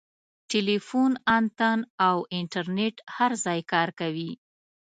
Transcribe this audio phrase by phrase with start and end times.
[0.49, 4.31] ټیلیفون انتن او انټرنیټ هر ځای کار کوي.